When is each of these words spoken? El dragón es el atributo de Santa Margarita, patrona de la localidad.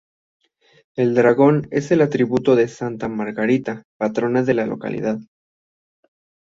El 0.95 1.13
dragón 1.13 1.67
es 1.69 1.91
el 1.91 2.01
atributo 2.01 2.55
de 2.55 2.67
Santa 2.67 3.07
Margarita, 3.07 3.83
patrona 3.99 4.41
de 4.41 4.55
la 4.55 4.65
localidad. 4.65 5.19